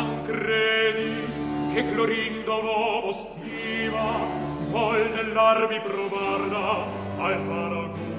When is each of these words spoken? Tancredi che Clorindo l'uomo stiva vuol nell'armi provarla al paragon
Tancredi 0.00 1.26
che 1.74 1.92
Clorindo 1.92 2.60
l'uomo 2.62 3.12
stiva 3.12 4.16
vuol 4.70 5.10
nell'armi 5.12 5.78
provarla 5.82 6.86
al 7.18 7.38
paragon 7.40 8.09